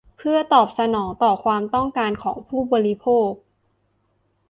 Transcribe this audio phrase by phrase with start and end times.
[0.17, 3.31] เพื่อตอบสนองต่อความต้องการของผู้บริโภค